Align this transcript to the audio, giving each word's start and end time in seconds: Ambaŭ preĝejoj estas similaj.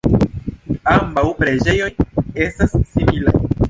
Ambaŭ 0.95 1.25
preĝejoj 1.43 1.93
estas 2.49 2.79
similaj. 2.97 3.41